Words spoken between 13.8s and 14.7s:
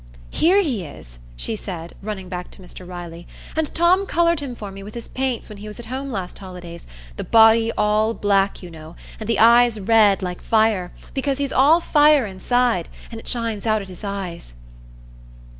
at his eyes."